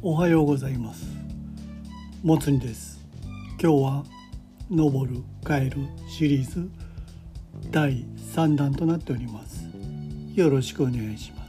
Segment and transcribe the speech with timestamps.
[0.00, 1.06] おはようございます。
[2.22, 3.04] もつにです。
[3.60, 4.04] 今日は
[4.70, 6.70] 登る帰るシリーズ
[7.72, 8.04] 第
[8.34, 9.66] 3弾となっております。
[10.36, 11.48] よろしくお願いしま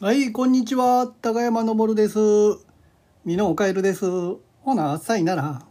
[0.00, 1.12] はいこんにちは。
[1.20, 2.18] 高山登です。
[3.24, 4.06] 美濃帰るです。
[4.60, 5.62] ほな朝いなら。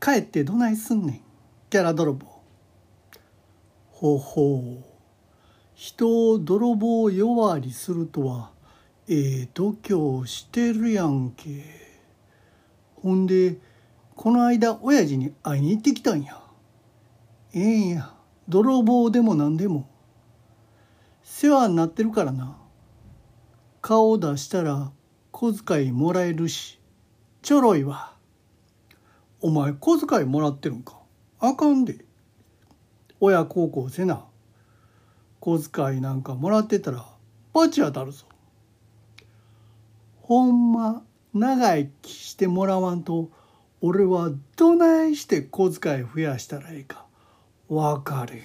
[0.00, 1.20] 帰ってどないすんねん。
[1.70, 2.28] キャラ泥棒。
[3.90, 4.93] ほほう。
[5.74, 8.50] 人を泥棒呼ばわりするとは
[9.08, 11.64] ええ度胸してるやんけ。
[13.02, 13.58] ほんで
[14.16, 16.40] この間親父に会いに行ってきたんや。
[17.52, 18.14] ええんや。
[18.48, 19.88] 泥棒でも何でも。
[21.22, 22.56] 世話になってるからな。
[23.82, 24.92] 顔出したら
[25.32, 26.80] 小遣いもらえるし。
[27.42, 28.14] ちょろいわ。
[29.40, 30.98] お前小遣いもらってるんか。
[31.40, 32.04] あかんで。
[33.20, 34.24] 親孝行せな。
[35.44, 37.04] 小遣いなんかもらってたら
[37.52, 38.24] 罰当たるぞ。
[40.22, 41.02] ほんま
[41.34, 43.28] 長生きしてもらわんと
[43.82, 47.04] 俺はどないして小遣い増やしたらええか
[47.68, 48.42] 分かれへん。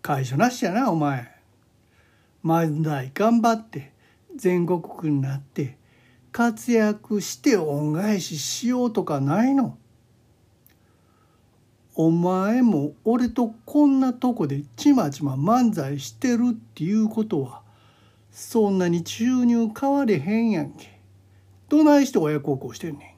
[0.00, 1.30] 会社なしやなお前。
[2.42, 3.92] 漫才頑張って
[4.34, 5.76] 全国区になって
[6.32, 9.76] 活躍して恩返ししようとかないの？
[11.98, 17.62] お前も俺とこんなとこでちまちま漫才してるっていうことは
[18.30, 21.00] そんなに収入変われへんやんけ。
[21.70, 23.16] どないして親孝行してんね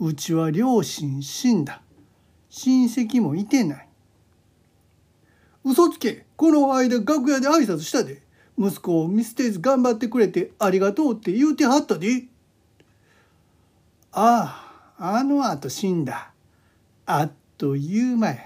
[0.00, 0.04] ん。
[0.04, 1.80] うちは両親死んだ。
[2.50, 3.88] 親戚もいてない。
[5.64, 8.22] 嘘つけこの間楽屋で挨拶したで。
[8.58, 12.24] 息子を見捨てず頑張ってくれてありがとうって言うてはったで。
[14.10, 16.32] ああ、あの後死んだ。
[17.10, 18.36] あっという間や。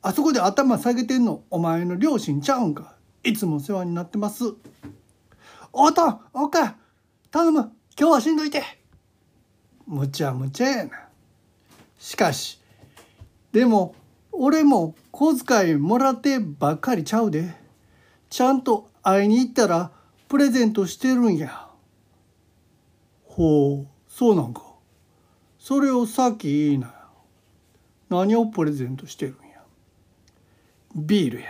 [0.00, 2.94] あそこで頭下げてんのお前の両親ちゃうんか。
[3.22, 4.44] いつも世話になってます。
[5.70, 6.76] おとん、おか
[7.30, 8.62] 頼む、今日はしんどいて。
[9.86, 10.92] むちゃむちゃやな。
[11.98, 12.58] しかし、
[13.52, 13.94] でも、
[14.32, 17.54] 俺も小遣いもらってばっかりちゃうで。
[18.30, 19.90] ちゃんと会いに行ったら
[20.26, 21.68] プレゼントしてるんや。
[23.24, 24.62] ほう、そうなんか。
[25.64, 26.92] それをさっき言いな。
[28.08, 29.62] 何をプレゼントしてるんや？
[30.94, 31.46] ビールや。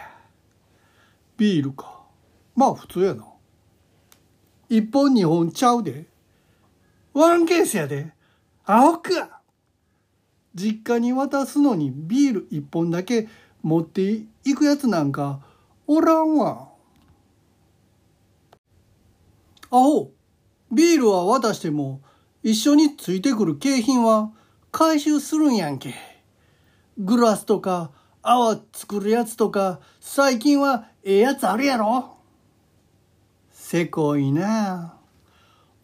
[1.37, 2.03] ビールか。
[2.54, 3.26] まあ普通やな。
[4.69, 6.06] 一本二本ちゃうで。
[7.12, 8.12] ワンケースやで。
[8.65, 9.41] 青か。
[10.54, 13.28] 実家に渡すのにビール一本だけ
[13.62, 15.41] 持っていくやつなんか
[15.86, 16.69] おらんわ。
[19.71, 20.12] アホ。
[20.71, 22.00] ビールは渡しても
[22.42, 24.31] 一緒についてくる景品は
[24.71, 25.94] 回収するんやんけ。
[26.99, 27.91] グラスとか
[28.22, 32.16] 泡作るやつとか最近はええやつあるやろ？
[33.53, 34.97] せこいな。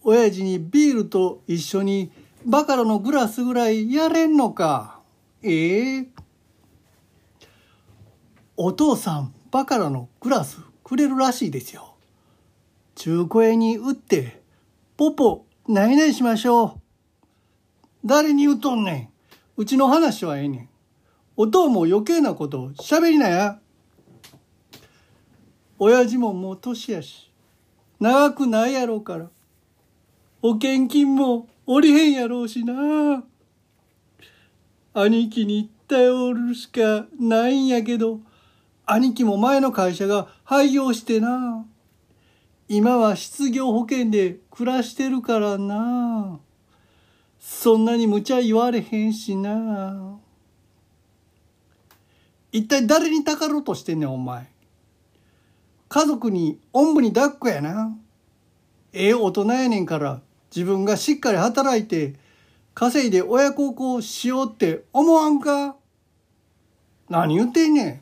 [0.03, 2.11] 親父にビールと一緒に
[2.47, 5.01] バカラのグラスぐらいやれんのか？
[5.43, 6.07] ええ。
[8.57, 11.95] お父さんバカラのグラスくれるらしいですよ。
[12.95, 14.41] 中古屋に売って
[14.97, 16.81] ポポないないしましょう。
[18.05, 19.09] 誰に言うとんねん。
[19.57, 20.69] うちの話はええねん。
[21.37, 23.61] お父も余計なこと喋りなや。
[25.79, 27.33] 親父ももう年やし、
[27.99, 29.31] 長くないやろうから。
[30.43, 33.25] 保険金もおりへんやろうしな。
[34.93, 38.21] 兄貴に頼るしかないんやけど、
[38.87, 41.65] 兄貴も前の会社が廃業してな。
[42.69, 46.41] 今は失業保険で暮らしてるからな。
[47.39, 50.19] そんなに無茶言われへんしな。
[52.53, 54.51] 一体誰にたかろうとしてんねんお前。
[55.89, 57.97] 家族におんぶに抱っこやな。
[58.93, 60.21] ええ大人やねんから
[60.55, 62.15] 自分がしっかり働いて
[62.75, 65.77] 稼いで親孝行しようって思わんか？
[67.09, 68.01] 何言ってんねん。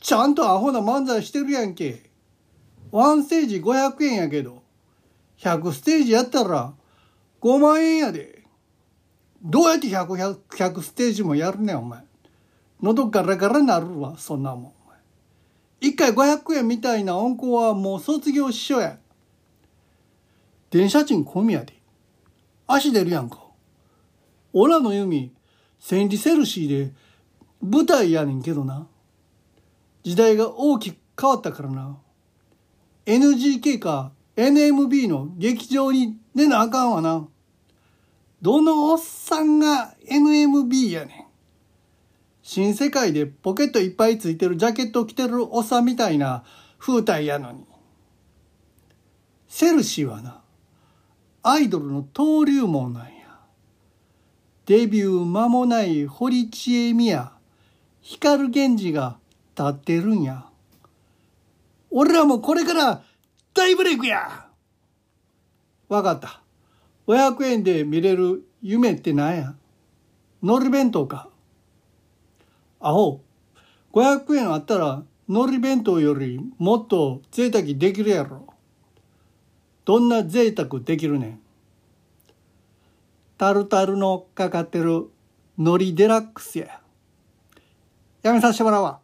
[0.00, 2.08] ちゃんとアホな漫才してるやんけ。
[2.90, 4.62] ワンステージ500円やけど
[5.38, 6.72] 100ステージやったら
[7.40, 8.42] 5万円やで。
[9.42, 12.04] どうやって 100, 100, 100ステージもやるねんお前。
[12.82, 14.72] 喉ガラガラなるわそんなもん。
[15.80, 18.98] 一回500円みたいな温厚はもう卒業ししょや。
[20.70, 21.74] 電車賃込みやで。
[22.66, 23.42] 足出るやんか。
[24.52, 25.32] オラの弓
[25.78, 26.92] 千里セルシーで
[27.62, 28.86] 舞台やねんけどな。
[30.02, 31.96] 時代が大きく変わったからな。
[33.06, 37.26] NGK か NMB の劇場に出なあかんわな。
[38.42, 41.29] どのおっさんが NMB やねん。
[42.52, 46.42] 新世界でポケットいっぱいついてるジャケットを着てるおっさんみたいな
[46.80, 47.64] 風体やのに。
[49.46, 50.40] セルシーはな、
[51.44, 53.10] アイドルの登竜門なんや。
[54.66, 57.30] デビュー間もない堀ちえみや
[58.00, 59.16] 光源氏が
[59.56, 60.46] 立ってるんや。
[61.92, 63.04] 俺らもこれから
[63.54, 64.46] 大ブレイクや
[65.88, 66.40] わかった。
[67.06, 69.54] 500円で見れる夢って何や？
[70.42, 71.28] のり弁当か？
[72.80, 73.20] アホ。
[73.92, 78.46] 500円あったら海苔弁当よりもっと贅沢できるやろ。
[79.84, 81.40] どんな贅沢できるねん。
[83.36, 85.10] タルタルのかかってる
[85.58, 86.80] 海苔デラックスや。
[88.22, 89.00] やめさせてもらうわ。